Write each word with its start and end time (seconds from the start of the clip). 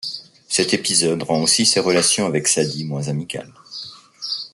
Cet 0.47 0.73
épisode 0.73 1.21
rend 1.21 1.43
aussi 1.43 1.63
ses 1.63 1.79
relations 1.79 2.25
avec 2.25 2.47
Sadie 2.47 2.85
moins 2.85 3.07
amicales. 3.07 3.53